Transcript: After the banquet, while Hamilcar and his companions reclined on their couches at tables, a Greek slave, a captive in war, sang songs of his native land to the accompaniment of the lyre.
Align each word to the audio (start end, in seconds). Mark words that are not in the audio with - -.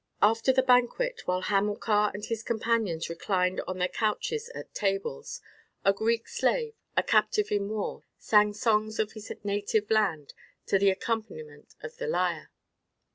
After 0.23 0.51
the 0.51 0.63
banquet, 0.63 1.27
while 1.27 1.41
Hamilcar 1.43 2.09
and 2.15 2.25
his 2.25 2.41
companions 2.41 3.07
reclined 3.07 3.61
on 3.67 3.77
their 3.77 3.87
couches 3.87 4.49
at 4.55 4.73
tables, 4.73 5.41
a 5.85 5.93
Greek 5.93 6.27
slave, 6.27 6.73
a 6.97 7.03
captive 7.03 7.51
in 7.51 7.69
war, 7.69 8.03
sang 8.17 8.51
songs 8.53 8.97
of 8.97 9.11
his 9.11 9.31
native 9.43 9.91
land 9.91 10.33
to 10.65 10.79
the 10.79 10.89
accompaniment 10.89 11.75
of 11.83 11.97
the 11.97 12.07
lyre. 12.07 12.49